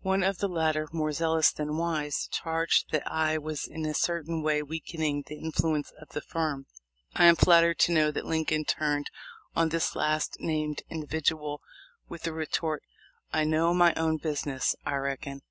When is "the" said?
0.38-0.48, 5.26-5.38, 6.08-6.22, 12.22-12.32